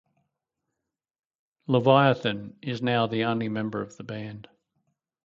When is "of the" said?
3.83-4.03